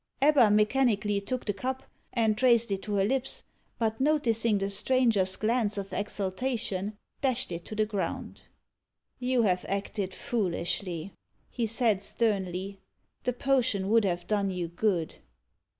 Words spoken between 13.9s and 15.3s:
have done you good."